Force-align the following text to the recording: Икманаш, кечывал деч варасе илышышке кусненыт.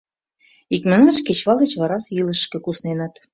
Икманаш, 0.75 1.17
кечывал 1.27 1.57
деч 1.63 1.71
варасе 1.81 2.11
илышышке 2.19 2.57
кусненыт. 2.65 3.13